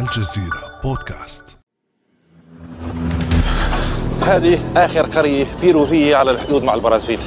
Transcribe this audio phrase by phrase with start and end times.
[0.00, 1.44] الجزيرة بودكاست.
[4.22, 7.18] هذه آخر قرية بيروفية على الحدود مع البرازيل.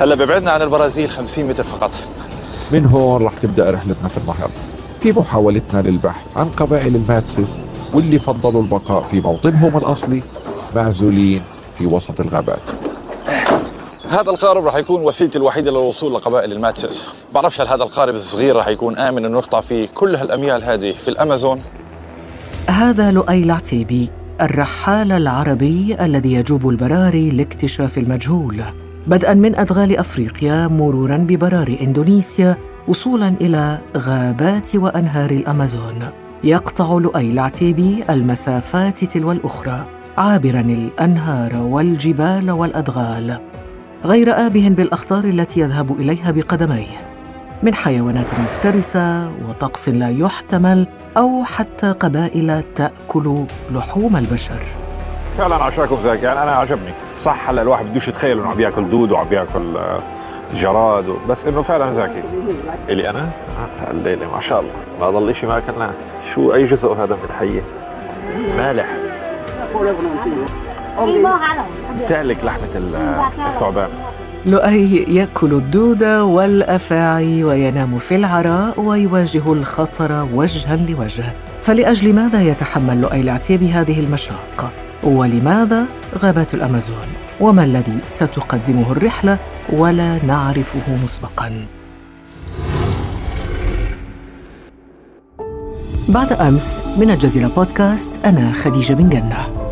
[0.00, 1.90] هلا ببعدنا عن البرازيل 50 متر فقط.
[2.72, 4.50] من هون رح تبدأ رحلتنا في النهر.
[5.00, 7.58] في محاولتنا للبحث عن قبائل الماتسيس
[7.94, 10.22] واللي فضلوا البقاء في موطنهم الأصلي
[10.76, 11.42] معزولين
[11.78, 12.70] في وسط الغابات.
[14.08, 18.68] هذا القارب راح يكون وسيلتي الوحيدة للوصول لقبائل الماتسس بعرفش هل هذا القارب الصغير راح
[18.68, 21.62] يكون آمن أنه نقطع فيه كل هالأميال هذه في الأمازون؟
[22.68, 28.62] هذا لؤي العتيبي الرحال العربي الذي يجوب البراري لاكتشاف المجهول
[29.06, 32.56] بدءا من أدغال أفريقيا مرورا ببراري إندونيسيا
[32.88, 36.08] وصولا إلى غابات وأنهار الأمازون.
[36.44, 39.86] يقطع لؤي العتيبي المسافات تلو الأخرى
[40.18, 43.38] عابرا الأنهار والجبال والأدغال.
[44.04, 47.15] غير آبه بالأخطار التي يذهب إليها بقدميه.
[47.62, 54.62] من حيوانات مفترسة وطقس لا يحتمل أو حتى قبائل تأكل لحوم البشر.
[55.38, 59.12] فعلا عشاكم زاكي يعني أنا عجبني صح هلا الواحد بدوش يتخيل إنه عم بياكل دود
[59.12, 59.98] وعم بياكل آه،
[60.54, 62.22] جراد بس إنه فعلا زاكي
[62.88, 64.70] إلي أنا؟ آه، الليلة ما شاء الله.
[65.00, 65.90] ما ضل شيء ما أكلناه.
[66.34, 67.62] شو أي جزء هذا من الحية؟
[68.58, 68.86] مالح.
[72.08, 72.68] تهلك لحمة
[73.46, 73.88] الثعبان.
[74.46, 81.32] لؤي يأكل الدود والأفاعي وينام في العراء ويواجه الخطر وجها لوجه.
[81.62, 84.72] فلأجل ماذا يتحمل لؤي العتيبي هذه المشاق؟
[85.04, 85.84] ولماذا
[86.18, 87.06] غابات الأمازون؟
[87.40, 89.38] وما الذي ستقدمه الرحلة؟
[89.72, 91.66] ولا نعرفه مسبقا.
[96.08, 99.65] بعد أمس من الجزيرة بودكاست أنا خديجة بن جنة.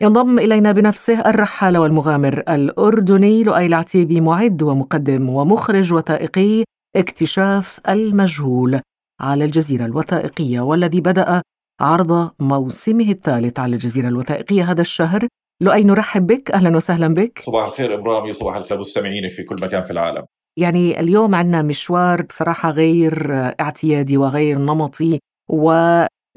[0.00, 6.64] ينضم إلينا بنفسه الرحال والمغامر الأردني لؤي العتيبي معد ومقدم ومخرج وثائقي
[6.96, 8.80] اكتشاف المجهول
[9.20, 11.42] على الجزيرة الوثائقية والذي بدأ
[11.80, 15.26] عرض موسمه الثالث على الجزيرة الوثائقية هذا الشهر.
[15.62, 16.50] لؤي نرحب بك.
[16.50, 17.38] أهلا وسهلا بك.
[17.38, 20.24] صباح الخير إبرامي صباح الخير مستمعينك في كل مكان في العالم.
[20.58, 25.18] يعني اليوم عندنا مشوار بصراحة غير اعتيادي وغير نمطي
[25.50, 25.72] و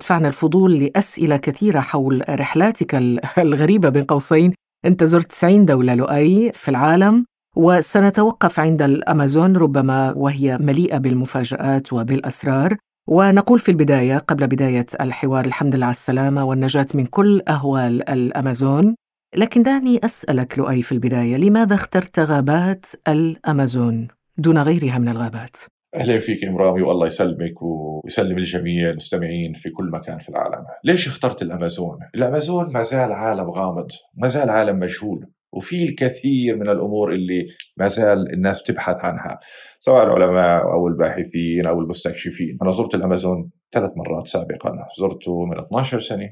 [0.01, 2.95] دفعنا الفضول لأسئلة كثيرة حول رحلاتك
[3.38, 4.53] الغريبة بين قوسين.
[4.85, 7.25] أنت زرت 90 دولة لؤي في العالم
[7.56, 12.78] وسنتوقف عند الأمازون ربما وهي مليئة بالمفاجآت وبالأسرار.
[13.09, 18.95] ونقول في البداية قبل بداية الحوار الحمد لله على السلامة والنجاة من كل أهوال الأمازون.
[19.35, 24.07] لكن دعني أسألك لؤي في البداية لماذا اخترت غابات الأمازون
[24.38, 25.57] دون غيرها من الغابات؟
[25.96, 30.66] أهلا فيك امرامي والله يسلمك ويسلم الجميع المستمعين في كل مكان في العالم.
[30.84, 33.88] ليش اخترت الأمازون؟ الأمازون ما زال عالم غامض،
[34.18, 37.46] ما زال عالم مجهول، وفي الكثير من الأمور اللي
[37.78, 39.40] ما زال الناس تبحث عنها،
[39.79, 42.58] سواء العلماء أو الباحثين أو المستكشفين.
[42.62, 46.29] أنا زرت الأمازون ثلاث مرات سابقا، زرته من 12 سنة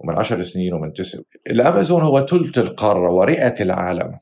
[0.00, 1.18] ومن 10 سنين ومن تسع.
[1.50, 4.18] الأمازون هو ثلث القارة ورئة العالم.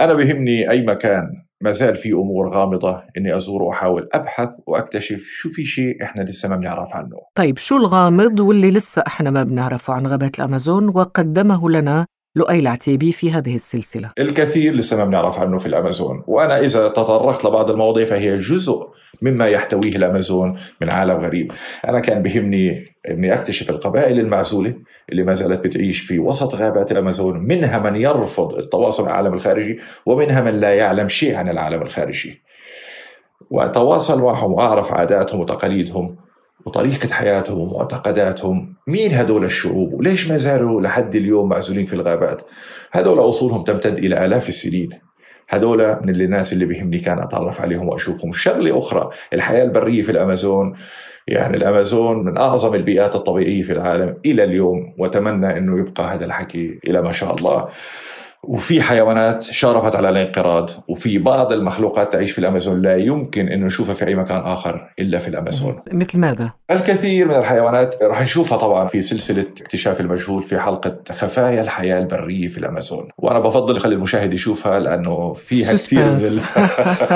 [0.00, 5.48] أنا بهمني أي مكان ما زال في أمور غامضة إني أزور وأحاول أبحث وأكتشف شو
[5.48, 7.16] في شيء إحنا لسه ما بنعرف عنه.
[7.34, 13.12] طيب شو الغامض واللي لسه إحنا ما بنعرفه عن غابات الأمازون وقدمه لنا لؤي العتيبي
[13.12, 14.10] في هذه السلسلة.
[14.18, 16.24] الكثير لسه ما بنعرف عنه في الأمازون.
[16.26, 18.88] وأنا إذا تطرقت لبعض المواضيع فهي جزء
[19.22, 21.52] مما يحتويه الأمازون من عالم غريب.
[21.88, 24.74] أنا كان بهمني أني أكتشف القبائل المعزولة
[25.10, 29.78] اللي ما زالت بتعيش في وسط غابات الأمازون منها من يرفض التواصل مع العالم الخارجي
[30.06, 32.42] ومنها من لا يعلم شيء عن العالم الخارجي.
[33.50, 36.16] وأتواصل معهم وأعرف عاداتهم وتقاليدهم.
[36.66, 38.74] وطريقة حياتهم ومعتقداتهم.
[38.86, 42.42] مين هدول الشعوب؟ وليش ما زالوا لحد اليوم معزولين في الغابات؟
[42.92, 44.90] هدول أصولهم تمتد إلى آلاف السنين.
[45.48, 48.32] هدول من الناس اللي بيهمني كان أتعرف عليهم وأشوفهم.
[48.32, 50.74] شغلة أخرى الحياة البرية في الأمازون.
[51.28, 56.78] يعني الأمازون من أعظم البيئات الطبيعية في العالم إلى اليوم وأتمنى أنه يبقى هذا الحكي
[56.86, 57.68] إلى ما شاء الله.
[58.44, 63.94] وفي حيوانات شارفت على الانقراض وفي بعض المخلوقات تعيش في الأمازون لا يمكن إنه نشوفها
[63.94, 65.80] في أي مكان آخر إلا في الأمازون.
[65.92, 71.60] مثل ماذا؟ الكثير من الحيوانات رح نشوفها طبعا في سلسلة اكتشاف المجهول في حلقة خفايا
[71.60, 73.08] الحياة البرية في الأمازون.
[73.18, 76.40] وأنا بفضل اخلي المشاهد يشوفها لأنه فيها كثير من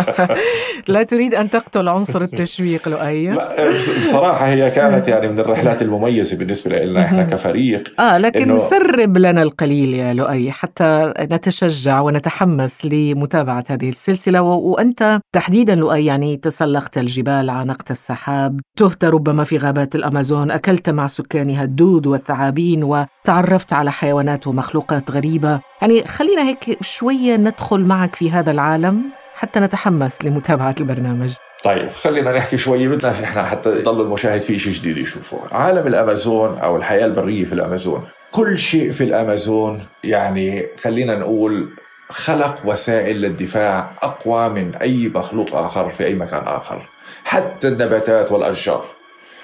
[0.95, 3.27] لا تريد أن تقتل عنصر التشويق لؤي.
[3.27, 9.19] لا بصراحة هي كانت يعني من الرحلات المميزة بالنسبة لنا إحنا كفريق آه لكن سرب
[9.19, 14.41] لنا القليل يا لؤي حتى نتشجع ونتحمس لمتابعة هذه السلسلة.
[14.43, 21.07] وأنت تحديدا لؤي يعني تسلقت الجبال عانقت السحاب تهت ربما في غابات الأمازون أكلت مع
[21.07, 25.61] سكانها الدود والثعابين وتعرفت على حيوانات ومخلوقات غريبة.
[25.83, 29.03] يعني خلينا هيك شوية ندخل معك في هذا العالم
[29.37, 31.35] حتى نتحمس لمتابعة البرنامج.
[31.65, 32.89] طيب خلينا نحكي شوي.
[32.89, 37.53] بدنا إحنا حتى يضل المشاهد في شيء جديد يشوفه عالم الأمازون أو الحياة البرية في
[37.53, 38.05] الأمازون
[38.37, 41.69] كل شيء في الأمازون يعني خلينا نقول
[42.09, 46.87] خلق وسائل للدفاع أقوى من أي مخلوق آخر في أي مكان آخر
[47.25, 48.85] حتى النباتات والأشجار.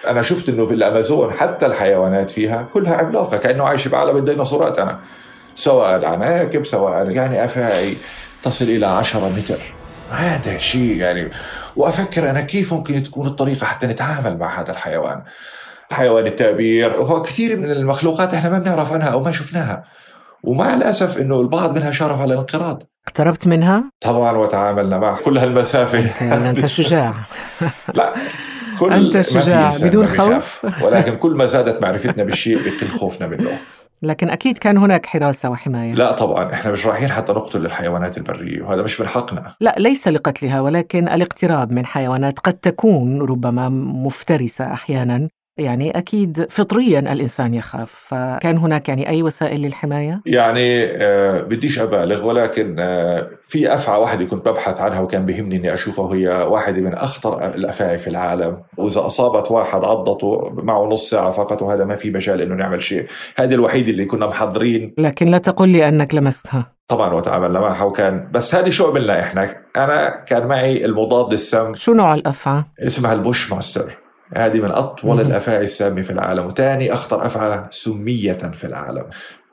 [0.06, 4.98] أنا شفت إنه في الأمازون حتى الحيوانات فيها كلها عملاقة كأنه عايش بعالم الديناصورات أنا.
[5.54, 7.94] سواء العناكب سواء يعني أفاعي
[8.42, 9.74] تصل إلى 10 متر.
[10.10, 11.30] هذا شيء يعني
[11.76, 15.22] وأفكر أنا كيف ممكن تكون الطريقة حتى نتعامل مع هذا الحيوان.
[15.90, 19.84] حيوان التعبير وهو كثير من المخلوقات إحنا ما بنعرف عنها أو ما شفناها.
[20.44, 22.82] ومع الأسف إنه البعض منها شارف على الانقراض.
[23.08, 26.50] اقتربت منها؟ طبعا وتعاملنا معها كل هالمسافة.
[26.50, 27.14] انت, شجاع.
[27.94, 28.14] لا
[28.80, 29.70] كل في شجاع.
[29.82, 30.06] بدون.
[30.06, 33.58] خوف؟ ولكن كل ما زادت معرفتنا بالشيء بيقل خوفنا منه
[34.02, 35.94] لكن أكيد كان هناك حراسة وحماية.
[35.94, 39.54] لا طبعا إحنا مش رايحين حتى نقتل الحيوانات البرية وهذا مش من حقنا.
[39.60, 45.28] لا ليس لقتلها ولكن الاقتراب من حيوانات قد تكون ربما مفترسة أحيانا.
[45.58, 48.04] يعني أكيد فطريا الإنسان يخاف.
[48.08, 54.24] فكان هناك يعني أي وسائل للحماية؟ يعني آه بديش أبالغ ولكن آه في أفعى واحدة
[54.24, 58.62] كنت ببحث عنها وكان بهمني إني اشوفها وهي واحدة من أخطر الافاعي في العالم.
[58.76, 63.06] وإذا أصابت واحد عضته معه نص ساعة فقط وهذا ما في مجال إنه نعمل شيء.
[63.36, 64.94] هذه الوحيدة اللي كنا محضرين.
[64.98, 66.72] لكن لا تقل لي أنك لمستها.
[66.88, 68.28] طبعا وتعاملنا معها وكان.
[68.32, 73.52] بس هذه شو عملنا إحنا؟ أنا كان معي المضاد السام شو نوع الأفعى؟ اسمها ال
[73.52, 74.01] bushmaster.
[74.36, 75.20] هذه من أطول مم.
[75.20, 79.04] الافاعي السامه في العالم وثاني أخطر افعى سمية في العالم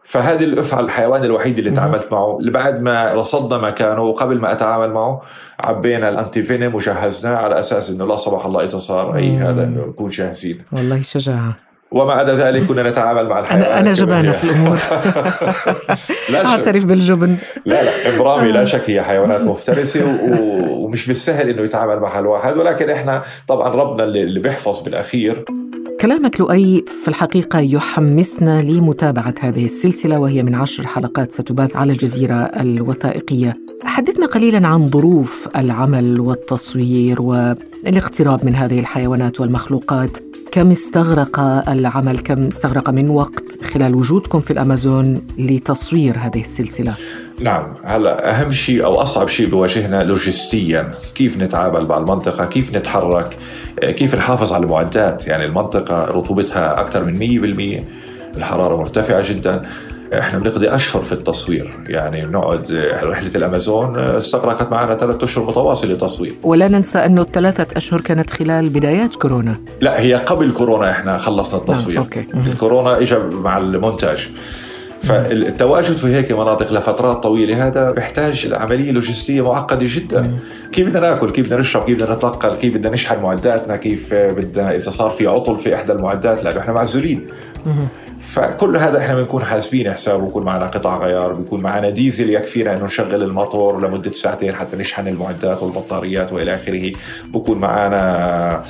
[0.04, 1.72] فهذه الافعى الحيوان الوحيد اللي.
[1.72, 5.22] تعاملت معه اللي بعد ما رصدنا مكانه وقبل ما أتعامل معه
[5.60, 9.44] عبينا ال antivenom وجهزناه على أساس إنه لا سمح الله إذا صار أي مم.
[9.44, 14.32] هذا إنه نكون جاهزين والله شجاعة وما عدا ذلك كنا نتعامل مع الحيوانات أنا جبانة.
[14.32, 14.78] في الأمور.
[16.34, 17.38] لا أعترف بالجبن.
[17.66, 19.42] لا لا إبرامي لا شك هي حيوانات
[19.98, 25.46] و- ومش بالسهل إنه يتعامل معها الواحد ولكن إحنا طبعا ربنا اللي اللي بيحفظ بالاخير
[26.02, 32.36] كلامك لؤي في الحقيقة يحمسنا لمتابعة هذه السلسلة وهي من عشر حلقات ستباث على الجزيرة
[32.36, 33.58] الوثائقية.
[33.84, 40.18] حدثنا قليلا عن ظروف العمل والتصوير والاقتراب من هذه الحيوانات والمخلوقات.
[40.52, 46.94] كم استغرق العمل؟ كم استغرق من وقت خلال وجودكم في الأمازون لتصوير هذه السلسلة؟
[47.40, 53.38] نعم هلا أهم شيء أو أصعب شيء بواجهنا لوجستيا كيف نتعامل مع المنطقة كيف نتحرك
[53.82, 57.20] كيف نحافظ على المعدات؟ يعني المنطقة رطوبتها أكثر من
[57.82, 59.62] 100% الحرارة مرتفعة جدا.
[60.14, 61.74] إحنا بنقضي اشهر في التصوير.
[61.88, 62.72] يعني بنقعد
[63.04, 68.30] رحلة الأمازون آه، استغرقت معنا ثلاث أشهر متواصلة تصوير ولا ننسى أنه الثلاثة أشهر كانت
[68.30, 69.56] خلال بدايات كورونا.
[69.82, 71.98] لا هي قبل كورونا إحنا خلصنا التصوير.
[71.98, 72.26] آه، okay.
[72.34, 74.30] الكورونا اجى مع المونتاج.
[75.04, 80.38] فالتواجد في هيك مناطق لفترات طويلة هذا بيحتاج عمليه لوجستيه معقدة جدا.
[80.72, 84.76] كيف بدنا ناكل؟ كيف بدنا نشرب؟ كيف بدنا نتنقل؟ كيف بدنا نشحن معداتنا؟ كيف بدنا
[84.76, 87.28] إذا صار في عطل في إحدى المعدات؟ لأنه إحنا معزولين.
[88.22, 92.86] فكل هذا إحنا بنكون حاسبين حسابه بيكون معنا قطع غيار بيكون معنا ديزل يكفينا إنه
[92.86, 96.92] نشغل الموتور لمدة ساعتين حتى نشحن المعدات والبطاريات وإلى آخره.
[97.28, 98.64] بكون معنا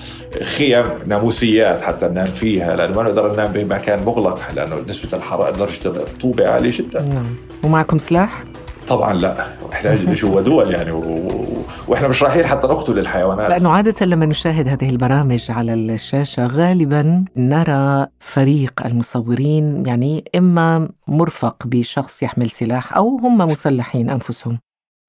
[0.57, 5.85] خيم ناموسيات حتى ننام فيها لأنه ما نقدر ننام بمكان مغلق لأنه نسبة الحرارة درجه
[5.85, 7.01] الرطوبه عالية جدا.
[7.01, 7.35] نعم.
[7.63, 8.43] ومعكم سلاح؟
[8.89, 10.99] طبعا لا إحنا جوا دول يعني و...
[10.99, 11.49] و...
[11.87, 13.49] وإحنا مش رايحين حتى نقتل الحيوانات.
[13.49, 21.55] لأنه عادة لما نشاهد هذه البرامج على الشاشة غالبا نرى فريق المصورين يعني إما مرفق
[21.65, 24.59] بشخص يحمل سلاح أو هم مسلحين أنفسهم.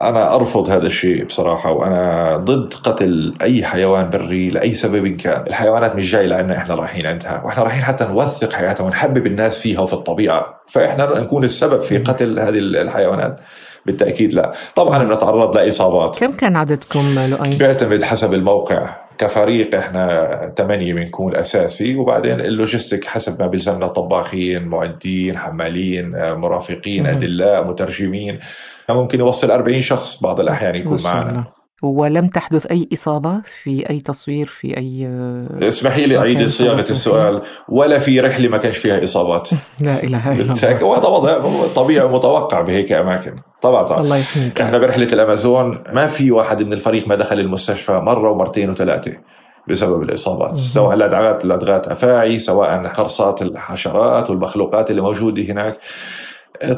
[0.03, 5.47] أنا أرفض هذا الشيء بصراحة وأنا ضد قتل أي حيوان بري لأي سبب كان.
[5.47, 9.81] الحيوانات مش جاي لأن إحنا رايحين عندها وإحنا رايحين حتى نوثق حياتها ونحبب الناس فيها
[9.81, 10.61] وفي الطبيعة.
[10.67, 13.41] فإحنا نكون السبب في قتل هذه الحيوانات.
[13.87, 20.95] بالتأكيد لا طبعا بنتعرض لإصابات كم كان عددكم لؤي؟ بيعتمد حسب الموقع كفريق إحنا ثمانية
[20.95, 27.07] بنكون أساسي وبعدين ال logistic حسب ما بيلزمنا طباخين معدين حمالين آه، مرافقين.
[27.07, 28.39] أدلاء مترجمين
[28.91, 31.45] ممكن يوصل 40 شخص بعض الأحيان يكون معنا.
[31.83, 35.09] ولم تحدث أي إصابة في أي تصوير في أي
[35.69, 37.43] اسمحي لي صياغة صورتوا السؤال.
[37.69, 39.49] ولا في رحلة ما كانش فيها إصابات.
[39.81, 40.85] لا إله إلا الله.
[40.85, 41.43] وهذا وضع
[41.77, 43.37] طبيعي ومتوقع بهيك أماكن.
[43.63, 44.01] طبعا طبعا.
[44.01, 44.61] الله يحميك.
[44.61, 49.13] إحنا برحلة الأمازون ما في واحد من الفريق ما دخل المستشفى مرة ومرتين وثلاثة
[49.69, 50.51] بسبب الإصابات.
[50.51, 50.65] مهم.
[50.65, 55.79] سواء لدغات لدغات أفاعي سواء قرصات الحشرات والمخلوقات اللي موجودة هناك.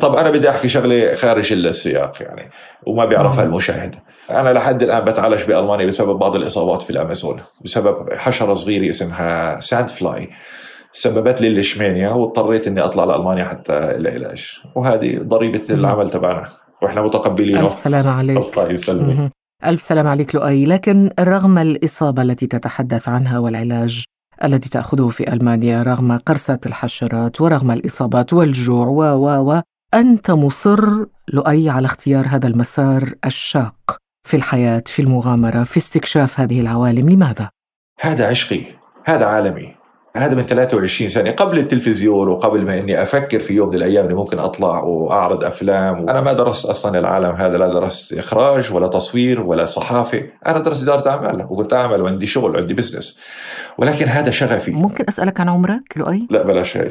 [0.01, 2.51] طب أنا بدي أحكي شغلة خارج السياق يعني
[2.87, 3.47] وما بيعرفها نعم.
[3.47, 3.95] المشاهد.
[4.31, 9.89] أنا لحد الآن بتعالج بألمانيا بسبب بعض الإصابات في الأمازون بسبب حشرة صغيرة اسمها sand
[9.89, 10.31] fly
[10.93, 14.61] سببت لي اللاشمانيا واضطريت إني أطلع لألمانيا حتى العلاج.
[14.75, 16.45] وهذه ضريبة العمل تبعنا
[16.83, 17.61] وإحنا متقبلينه.
[17.61, 18.37] ألف سلامة عليك.
[18.37, 19.33] الله يسلمك.
[19.65, 20.65] ألف سلام عليك لؤي.
[20.65, 24.05] لكن رغم الإصابة التي تتحدث عنها والعلاج
[24.45, 29.61] الذي تأخذه في ألمانيا رغم قرصة الحشرات ورغم الإصابات والجوع و و و
[29.95, 33.97] أنت مصر لؤي على اختيار هذا المسار الشاق
[34.29, 37.51] في الحياة في المغامرة في استكشاف هذه العوالم لماذا؟
[38.01, 38.65] هذا عشقي
[39.05, 39.75] هذا عالمي
[40.17, 44.15] هذا من 23 سنة قبل التلفزيون وقبل ما إني أفكر في يوم من الأيام إني
[44.15, 46.09] ممكن أطلع وأعرض أفلام.
[46.09, 50.23] أنا ما درست أصلا العالم هذا لا درست إخراج ولا تصوير ولا صحافة.
[50.47, 53.19] أنا درست إدارة أعمال وكنت أعمل وعندي شغل وعندي بزنس
[53.79, 54.71] ولكن هذا شغفي.
[54.71, 56.91] ممكن أسألك عن عمرك لؤي؟ لا بلاش هي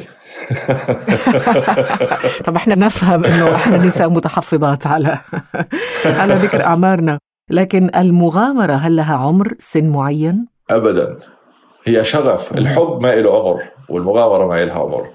[2.44, 5.18] طب إحنا نفهم إنه إحنا نساء متحفظات على
[6.20, 7.18] على ذكر أعمارنا.
[7.50, 11.18] لكن المغامرة هل لها عمر سن معين؟ ابدا.
[11.84, 15.08] هي شغف الحب ما له عمر والمغامره ما لها عمر.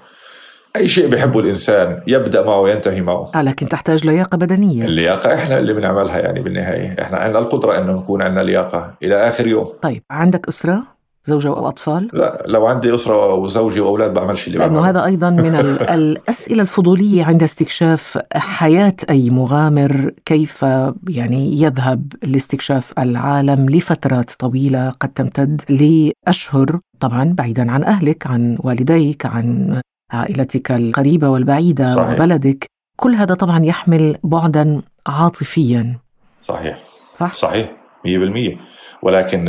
[0.76, 3.30] أي شيء بيحبه الإنسان يبدأ معه وينتهي معه.
[3.34, 4.84] آه لكن تحتاج لياقة بدنية.
[4.84, 6.96] اللياقة إحنا اللي بنعملها يعني بالنهاية.
[7.02, 9.72] إحنا عندنا القدرة إنه نكون عندنا لياقة إلى آخر يوم.
[9.82, 10.82] طيب عندك أسرة؟
[11.28, 15.54] زوجة وأطفال؟ لا لو عندي أسرة وزوجي وأولاد بعملش اللي لأنه بعمله هذا أيضا من
[15.60, 20.62] ال- الأسئلة الفضولية عند استكشاف حياة أي مغامر كيف
[21.08, 29.26] يعني يذهب لاستكشاف العالم لفترات طويلة قد تمتد لأشهر طبعا بعيدا عن أهلك عن والديك
[29.26, 29.80] عن
[30.12, 32.14] عائلتك القريبة والبعيدة صحيح.
[32.14, 32.66] وبلدك
[32.96, 35.96] كل هذا طبعا يحمل بعدا عاطفيا
[36.40, 36.78] صحيح
[37.14, 37.70] صح؟ صحيح
[38.06, 38.58] 100%
[39.02, 39.44] ولكن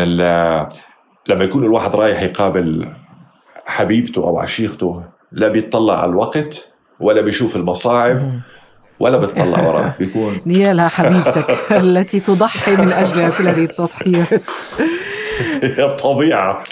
[1.29, 2.89] لما يكون الواحد رايح يقابل
[3.65, 6.69] حبيبته أو عشيقته لا بيطلع على الوقت
[6.99, 8.39] ولا بيشوف المصاعب
[8.99, 9.93] ولا بيطلع وراه.
[9.99, 14.33] بيكون نيالها حبيبتك التي تضحي من أجلها كل هذه التضحيات.
[15.89, 16.63] الطبيعة.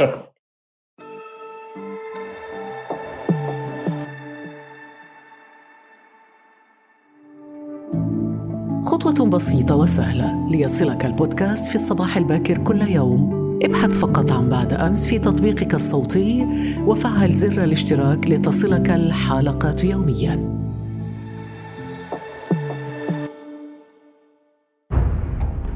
[8.86, 13.47] خطوة بسيطة وسهلة ليصلك البودكاست في الصباح الباكر كل يوم.
[13.64, 16.48] ابحث فقط عن بعد أمس في تطبيقك الصوتي
[16.86, 20.58] وفعل زر الاشتراك لتصلك الحلقات يومياً.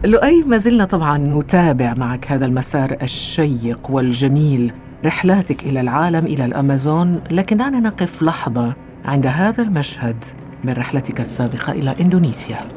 [0.05, 4.73] لؤي ما زلنا طبعا نتابع معك هذا المسار الشيق والجميل
[5.05, 8.73] رحلاتك إلى العالم إلى الأمازون لكن دعنا نقف لحظة
[9.05, 10.25] عند هذا المشهد
[10.63, 12.67] من رحلتك السابقة إلى إندونيسيا.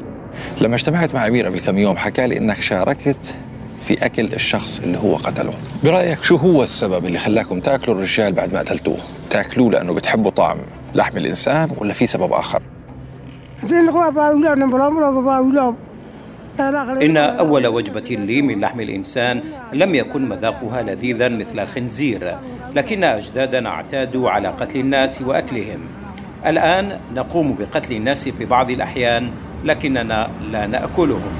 [0.61, 3.37] لما اجتمعت مع امير قبل كم يوم حكى لي إنك شاركت
[3.87, 5.53] في أكل الشخص اللي هو قتله.
[5.83, 8.97] برأيك شو هو السبب اللي خلاكم تأكلوا الرجال بعد ما قتلتوه؟
[9.29, 10.57] تأكلوه لأنه بتحبوا طعم
[10.95, 12.61] لحم الإنسان ولا في سبب آخر؟
[17.01, 19.41] إن أول وجبة لي من لحم الإنسان
[19.73, 22.37] لم يكن مذاقها لذيذا مثل الخنزير
[22.75, 25.79] لكن أجدادنا اعتادوا على قتل الناس وأكلهم.
[26.45, 29.29] الآن نقوم بقتل الناس في بعض الأحيان
[29.63, 31.31] لكننا لا نأكلهم.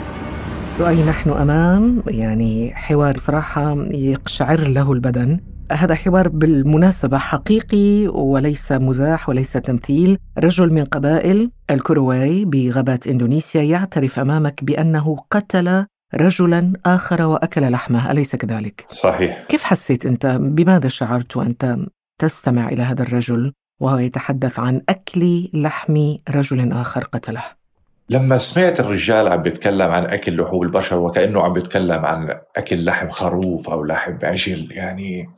[0.80, 5.40] لؤي نحن أمام يعني حوار صراحة يقشعر له البدن.
[5.72, 10.18] هذا حوار بالمناسبة حقيقي وليس مزاح وليس تمثيل.
[10.38, 18.12] رجل من قبائل الكروي بغابات إندونيسيا يعترف أمامك بأنه قتل رجلا آخر وأكل لحمه.
[18.12, 19.46] أليس كذلك؟ صحيح.
[19.50, 21.78] كيف حسيت أنت؟ بماذا شعرت وأنت
[22.22, 27.65] تستمع إلى هذا الرجل وهو يتحدث عن أكل لحم رجل آخر قتله؟
[28.10, 33.10] لما سمعت الرجال عم بيتكلم عن أكل لحوم البشر وكأنه عم بيتكلم عن أكل لحم
[33.10, 35.30] خروف أو لحم عجل يعني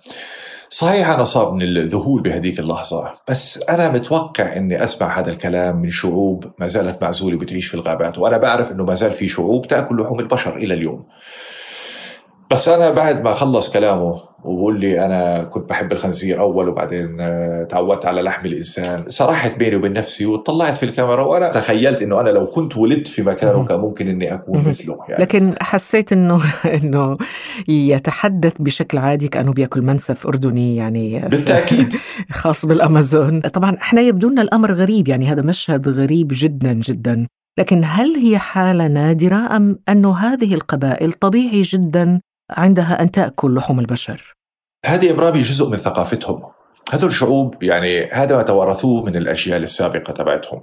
[0.70, 5.90] صحيح أنا صاب من الذهول بهديك اللحظة بس أنا متوقع إني أسمع هذا الكلام من
[5.90, 10.02] شعوب ما زالت معزولة بتعيش في الغابات وأنا بعرف إنه ما زال في شعوب تأكل
[10.02, 11.06] لحوم البشر إلى اليوم.
[12.52, 17.64] بس أنا بعد ما خلص كلامه وبقول لي أنا كنت بحب الخنزير أول وبعدين آه،
[17.64, 22.30] تعودت على لحم الإنسان سرحت بيني وبين نفسي وطلعت في الكاميرا وأنا تخيلت إنه أنا
[22.30, 23.66] لو كنت ولدت في مكانه.
[23.66, 24.64] كان ممكن إني أكون.
[24.64, 25.24] مثله يعني.
[25.24, 26.42] لكن حسيت إنه
[26.84, 27.18] إنه
[27.68, 31.20] يتحدث بشكل عادي كأنه بياكل منسف أردني يعني.
[31.20, 31.96] بالتأكيد.
[32.32, 33.42] خاص بالأمازون.
[33.42, 37.28] طبعا إحنا يبدو لنا الأمر غريب يعني هذا مشهد غريب جدا جدا.
[37.60, 43.80] لكن هل هي حالة نادرة أم أنه هذه القبائل طبيعي جدا عندها أن تأكل لحوم
[43.80, 44.34] البشر.
[44.86, 46.57] هذه امرابي جزء من ثقافتهم.
[46.92, 50.62] هذول الشعوب يعني هذا ما توارثوه من الأجيال السابقة تبعتهم.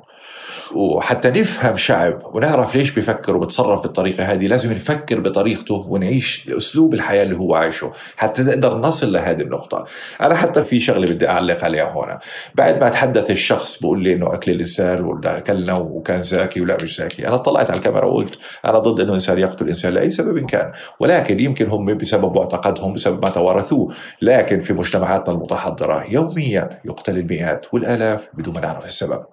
[0.75, 7.23] وحتى نفهم شعب ونعرف ليش بيفكر وبتصرف بالطريقة هذه لازم نفكر بطريقته ونعيش أسلوب الحياة
[7.23, 9.85] اللي هو عايشه حتى نقدر نصل لهذه النقطة.
[10.21, 12.19] أنا حتى في شغله بدي أعلق عليها هون.
[12.55, 16.97] بعد ما تحدث الشخص بقول لي إنه أكل الإنسان ولا أكلنا وكان زاكي ولا مش
[16.97, 20.73] زاكي أنا طلعت على الكاميرا وقلت أنا ضد إنه الانسان يقتل الانسان لأي سبب كان.
[21.01, 23.95] ولكن يمكن هم بسبب معتقدهم بسبب ما توارثوه.
[24.23, 29.25] لكن في مجتمعاتنا المتحضرة يوميا يقتل المئات والآلاف بدون ما نعرف السبب.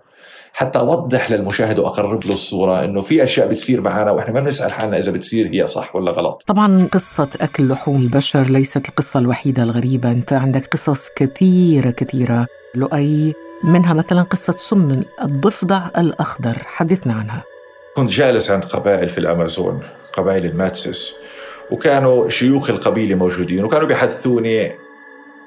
[0.54, 4.98] حتى اوضح للمشاهد وأقرب له الصورة إنه في أشياء بتصير معنا وإحنا ما بنسأل حالنا
[4.98, 6.44] إذا بتصير هي صح ولا غلط.
[6.48, 10.12] طبعا قصة أكل لحوم البشر ليست القصة الوحيدة الغريبة.
[10.12, 12.48] أنت عندك قصص كثيرة كثيرة.
[12.76, 13.34] لؤي
[13.64, 16.58] منها مثلا قصة سم الضفدع الأخضر.
[16.66, 17.44] حدثنا عنها.
[17.96, 19.82] كنت جالس عند قبائل في الأمازون
[20.14, 21.16] قبائل الماتسس
[21.72, 24.72] وكانوا شيوخ القبيلة موجودين وكانوا بيحدثوني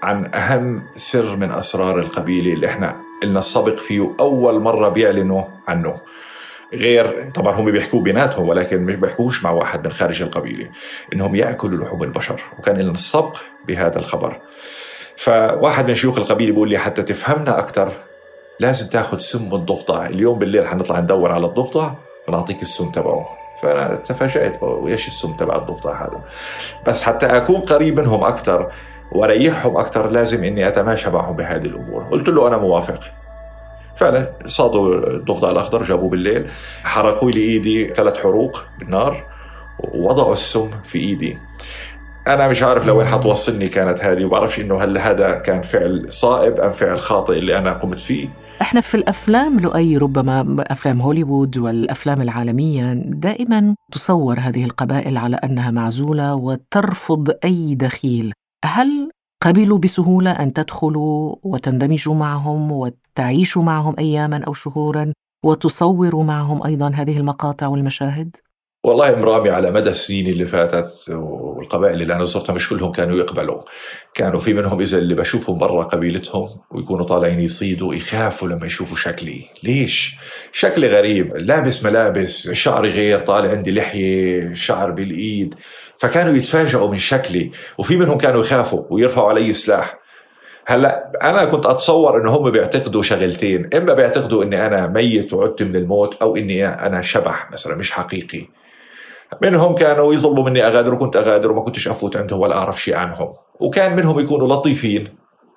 [0.04, 5.96] عن أهم سر من أسرار القبيلة اللي إحنا لنا السبق فيه أول مرة بيعلنوا عنه.
[6.72, 10.68] غير طبعا هم بيحكوا بيناتهم ولكن مش بيحكوش مع واحد من خارج القبيلة
[11.12, 13.36] إنهم يأكلوا لحوم البشر وكان لنا السبق
[13.68, 14.36] بهذا الخبر.
[15.16, 17.92] فواحد من شيوخ القبيلة بيقول لي حتى تفهمنا أكثر
[18.60, 20.06] لازم تاخذ سم الضفدع.
[20.06, 21.90] اليوم بالليل حنطلع ندور على الضفدع
[22.28, 23.28] ونعطيك السم تبعه.
[23.62, 26.20] فأنا تفاجأت وايش السم تبع الضفدع هذا؟
[26.86, 28.72] بس حتى أكون قريب منهم أكثر
[29.12, 32.02] وأريحهم أكثر لازم إني أتماشى معهم بهذه الأمور.
[32.02, 33.00] قلت له أنا موافق
[33.96, 36.46] فعلا صادوا الضفدع الأخضر جابوه بالليل
[36.84, 39.24] حرقوا لي إيدي ثلاث حروق بالنار
[39.78, 41.38] ووضعوا السم في إيدي.
[42.28, 46.70] أنا مش عارف لوين حتوصلني كانت هذه وبعرفش إنه هل هذا كان فعل صائب أم
[46.70, 48.28] فعل خاطئ اللي أنا قمت فيه.
[48.62, 55.70] إحنا في الأفلام لؤي ربما أفلام هوليوود والأفلام العالمية دائما تصور هذه القبائل على أنها
[55.70, 58.32] معزولة وترفض أي دخيل.
[58.64, 59.10] هل
[59.42, 65.12] قبلوا بسهولة أن تدخلوا وتندمجوا معهم وتعيشوا معهم اياما أو شهورا
[65.44, 68.36] وتصوروا معهم أيضا هذه المقاطع والمشاهد؟
[68.84, 73.62] والله مرامي على مدى السنين اللي فاتت والقبائل اللي أنا زرتها مش كلهم كانوا يقبلوا
[74.14, 79.44] كانوا في منهم إذا اللي بشوفهم برا قبيلتهم ويكونوا طالعين يصيدوا يخافوا لما يشوفوا شكلي.
[79.62, 80.16] ليش؟
[80.52, 81.36] شكلي غريب.
[81.36, 85.54] لابس ملابس شعري غير طالع عندي لحية شعر بالإيد.
[85.96, 89.98] فكانوا يتفاجئوا من شكلي وفي منهم كانوا يخافوا ويرفعوا علي سلاح.
[90.66, 95.76] هلأ أنا كنت أتصور إنه هم بيعتقدوا شغلتين إما بيعتقدوا إني أنا ميت وعدت من
[95.76, 98.63] الموت أو إني أنا شبح مثلا مش حقيقي.
[99.42, 103.32] منهم كانوا يطلبوا مني أغادر وكنت أغادر وما كنتش أفوت عندهم ولا أعرف شيء عنهم.
[103.60, 105.08] وكان منهم يكونوا لطيفين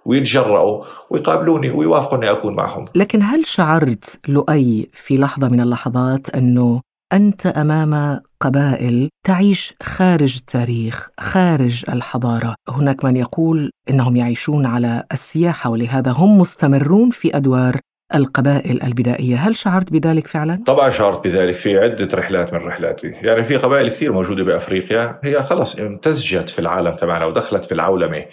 [0.06, 2.86] ويتجرأوا ويقابلوني ويوافقوا أني أكون معهم.
[2.95, 6.82] لكن هل شعرت لؤي في لحظة من اللحظات أنه
[7.13, 15.69] أنت أمام قبائل تعيش خارج التاريخ خارج الحضارة؟ هناك من يقول إنهم يعيشون على السياحة
[15.69, 17.80] ولهذا هم مستمرون في أدوار
[18.15, 23.08] القبائل البدائية هل شعرت بذلك فعلا؟ طبعا شعرت بذلك في عدة رحلات من رحلاتي.
[23.08, 28.26] يعني في قبائل كثير موجودة بأفريقيا هي خلص امتزجت في العالم تبعنا ودخلت في العولمة.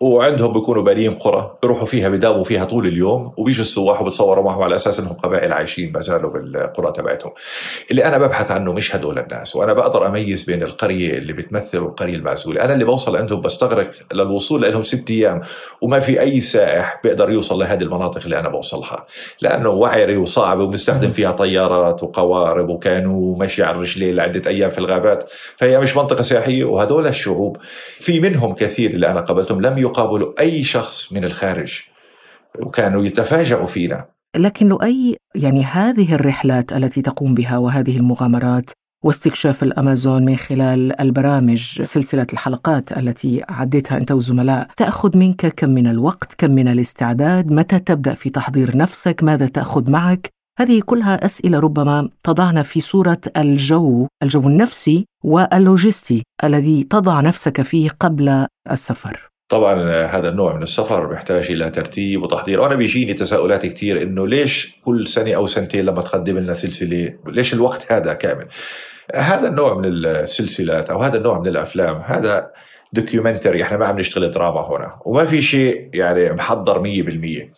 [0.00, 4.76] وعندهم بيكونوا بانيين قرى بيروحوا فيها بداوموا فيها طول اليوم وبيجوا السواح وبتصوروا معهم على
[4.76, 7.32] أساس إنهم قبائل عايشين ما زالوا بالقرى تبعتهم.
[7.90, 12.14] اللي أنا ببحث عنه مش هدول الناس وأنا بقدر أميز بين القرية اللي بتمثل والقرية
[12.14, 12.64] المعزولة.
[12.64, 15.40] أنا اللي بوصل عندهم بستغرق للوصول لهم ست أيام
[15.80, 19.06] وما في أي سائح بيقدر يوصل لهذه المناطق اللي أنا بوصلها.
[19.42, 25.30] لأنه وعري وصعبه وبنستخدم فيها طيارات وقوارب وكانوا ماشي على الرجلين لعدة أيام في الغابات.
[25.56, 27.56] فهي مش منطقة سياحية وهدول الشعوب
[28.00, 31.80] في منهم كثير اللي أنا قابلتهم لم يقابلوا أي شخص من الخارج
[32.58, 34.04] وكانوا يتفاجئوا فينا.
[34.36, 38.70] لكن لؤي يعني هذه الرحلات التي تقوم بها وهذه المغامرات
[39.04, 45.86] واستكشاف الأمازون من خلال البرامج سلسلة الحلقات التي عديتها أنت والزملاء تأخذ منك كم من
[45.86, 51.58] الوقت كم من الاستعداد؟ متى تبدأ في تحضير نفسك؟ ماذا تأخذ معك؟ هذه كلها أسئلة
[51.58, 59.30] ربما تضعنا في صورة الجو الجو النفسي واللوجستي الذي تضع نفسك فيه قبل السفر.
[59.48, 62.60] طبعا هذا النوع من السفر بيحتاج إلى ترتيب وتحضير.
[62.60, 67.54] وأنا بيجيني تساؤلات كثير إنه ليش كل سنة أو سنتين لما تقدم لنا سلسلة ليش
[67.54, 68.48] الوقت هذا كامل؟
[69.14, 72.50] هذا النوع من السلسلات أو هذا النوع من الأفلام هذا
[72.92, 77.48] documentary إحنا ما عم نشتغل دراما هنا وما في شيء يعني محضر 100%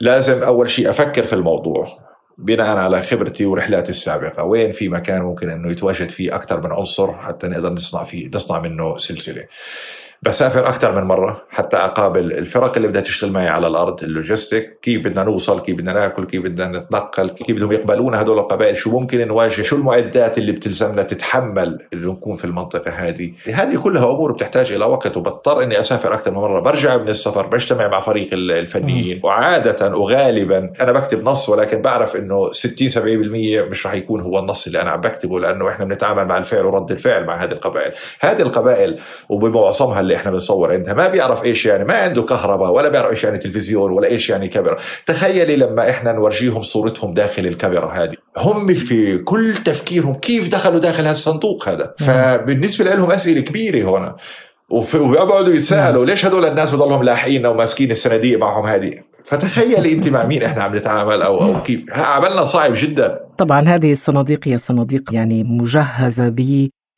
[0.00, 1.98] لازم أول شيء أفكر في الموضوع
[2.38, 4.44] بناء على خبرتي ورحلاتي السابقة.
[4.44, 8.60] وين في مكان ممكن أنه يتواجد فيه أكثر من عنصر حتى نقدر نصنع فيه نصنع
[8.60, 9.44] منه سلسلة.
[10.24, 15.04] بسافر أكثر من مرة حتى أقابل الفرق اللي بدها تشتغل معي على الأرض اللوجيستيك كيف
[15.04, 19.28] بدنا نوصل كيف بدنا نأكل كيف بدنا نتنقل كيف بدهم يقبلونا هدول القبائل شو ممكن
[19.28, 23.32] نواجه شو المعدات اللي بتلزمنا تتحمل اللي نكون في المنطقة هذه.
[23.46, 26.60] هذه كلها أمور بتحتاج إلى وقت وبضطر إني أسافر أكثر من مرة.
[26.60, 29.20] برجع من السفر بجتمع مع فريق الفنيين.
[29.24, 32.96] وعادة وغالبا أنا بكتب نص ولكن بعرف إنه 60 70%
[33.70, 36.90] مش رح يكون هو النص اللي أنا عم بكتبه لأنه إحنا بنتعامل مع الفعل ورد
[36.90, 37.92] الفعل مع هذه القبائل.
[38.20, 40.94] هذه القبائل وبمعظمها اللي إحنا بنصور عندها.
[40.94, 44.48] ما بيعرف إيش يعني ما عنده كهرباء ولا بيعرف إيش يعني تلفزيون ولا إيش يعني
[44.48, 44.76] كاميرا.
[45.06, 48.14] تخيلي لما إحنا نورجيهم صورتهم داخل الكاميرا هذه.
[48.38, 51.94] هم في كل تفكيرهم كيف دخلوا داخل هالصندوق هذا.
[51.98, 54.16] فبالنسبة لهم أسئلة كبيرة هنا
[54.70, 58.94] وبيقعدوا يتساءلوا ليش هدول الناس بضلهم لاحقين وماسكين الصناديق معهم هذه؟
[59.24, 61.84] فتخيل أنت مع مين إحنا عم نتعامل أو أو كيف.
[61.90, 63.20] عملنا صعب جدا.
[63.38, 66.28] طبعا هذه الصناديق هي صناديق يعني مجهزة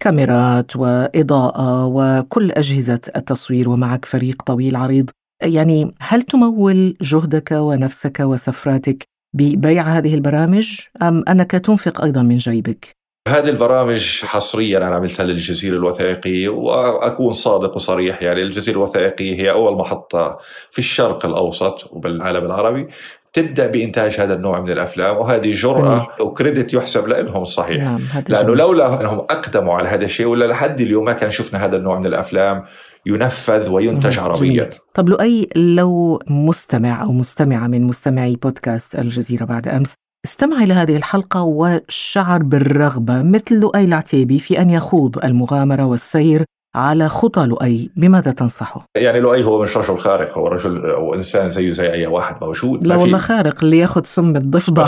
[0.05, 5.11] بكاميرات وإضاءة وكل أجهزة التصوير ومعك فريق طويل عريض
[5.43, 12.97] يعني هل تمول جهدك ونفسك وسفراتك ببيع هذه البرامج أم أنك تنفق أيضا من جيبك؟
[13.29, 19.77] هذه البرامج حصريا أنا عملتها للجزيرة الوثائقيه وأكون صادق وصريح يعني الجزيرة الوثائقيه هي أول
[19.77, 20.39] محطة
[20.71, 22.89] في الشرق الأوسط وبالعالم العربي
[23.35, 27.83] تبدأ بإنتاج هذا النوع من الأفلام وهذه جرأة وكريدت يحسب لهم صحيح.
[27.83, 28.55] نعم لأنه.
[28.55, 32.07] لولا أنهم أقدموا على هذا الشيء ولا لحد اليوم ما كان شفنا هذا النوع من
[32.07, 32.65] الأفلام
[33.07, 34.71] ينفذ وينتج عربيا.
[34.95, 39.95] طب لؤي لو مستمع أو مستمعة من مستمعي بودكاست الجزيرة بعد أمس
[40.25, 46.45] استمع إلى هذه الحلقة وشعر بالرغبة مثل لؤي العتيبي في أن يخوض المغامرة والسير
[46.75, 51.49] على خطى لؤي بماذا تنصحه؟ يعني لؤي هو مش رجل خارق هو رجل أو إنسان
[51.49, 54.87] زيه زي أي واحد موجود لا والله خارق اللي ياخذ سم الضفدع.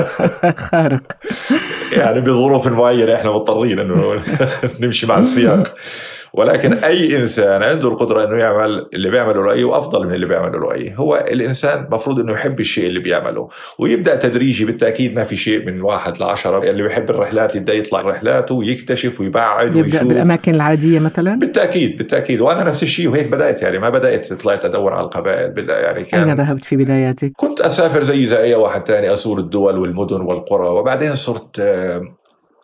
[0.70, 1.02] خارق.
[1.92, 4.22] يعني بظروف معينة إحنا مضطرين إنه
[4.80, 5.74] نمشي مع السياق.
[6.36, 10.94] ولكن أي إنسان عنده القدرة إنه يعمل اللي بيعمله لؤي وأفضل من اللي بيعمله لؤي
[10.96, 13.48] هو الإنسان مفروض إنه يحب الشيء اللي بيعمله.
[13.78, 16.70] ويبدأ تدريجي بالتأكيد ما في شيء من واحد لعشرة.
[16.70, 20.08] اللي بيحب الرحلات يبدأ يطلع رحلاته ويكتشف ويبعد يبدأ ويشوف.
[20.08, 22.40] بالأماكن العادية مثلا؟ بالتأكيد بالتأكيد.
[22.40, 23.78] وأنا نفس الشيء وهيك بدأت يعني.
[23.78, 25.70] ما بدأت طلعت أدور على القبائل.
[25.70, 29.78] يعني كان أين ذهبت في بداياتك؟ كنت أسافر زي زي أي واحد ثاني أزور الدول
[29.78, 30.68] والمدن والقرى.
[30.68, 31.62] وبعدين صرت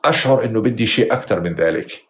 [0.05, 2.10] أشعر إنه بدي شيء أكثر من ذلك.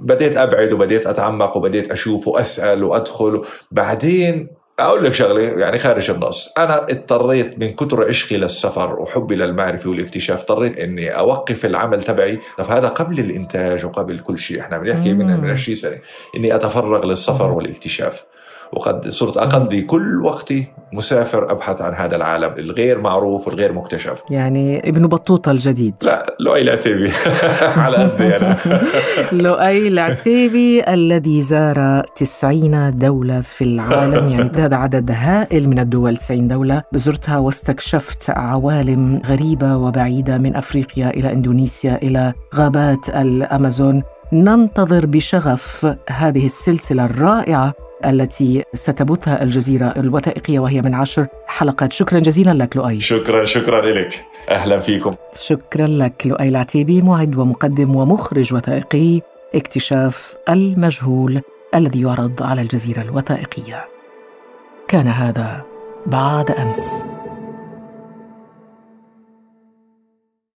[0.00, 3.42] بديت أبعد وبديت أتعمق وبديت أشوف وأسأل وأدخل.
[3.70, 6.52] بعدين أقول لك شغلة يعني خارج النص.
[6.58, 12.40] أنا اضطريت من كثر عشقي للسفر وحبي للمعرفة والاكتشاف اضطريت إني أوقف العمل تبعي.
[12.58, 14.60] فهذا قبل الإنتاج وقبل كل شيء.
[14.60, 15.98] إحنا بنحكي من من 20 سنة.
[16.36, 18.24] إني أتفرغ للسفر والاكتشاف.
[18.72, 24.22] وقد صرت أقضي كل وقتي مسافر أبحث عن هذا العالم الغير معروف والغير مكتشف.
[24.30, 25.94] يعني ابن بطوطة الجديد.
[26.02, 27.12] لا لؤي العتيبي
[27.84, 28.56] على قدي أنا.
[29.42, 34.28] لؤي العتيبي الذي زار 90 دولة في العالم.
[34.28, 36.82] يعني هذا عدد هائل من الدول 90 دولة.
[36.94, 44.02] زرتها واستكشفت عوالم غريبة وبعيدة من أفريقيا إلى إندونيسيا إلى غابات الأمازون.
[44.32, 47.74] ننتظر بشغف هذه السلسلة الرائعة
[48.06, 51.92] التي ستبثها الجزيرة الوثائقية وهي من عشر حلقات.
[51.92, 53.00] شكرا جزيلا لك لؤي.
[53.00, 55.14] شكرا شكرا لك أهلا فيكم.
[55.34, 59.20] شكرا لك لؤي العتيبي معد ومقدم ومخرج وثائقي
[59.54, 61.40] اكتشاف المجهول
[61.74, 63.84] الذي يعرض على الجزيرة الوثائقية.
[64.88, 65.62] كان هذا
[66.06, 67.02] بعد أمس.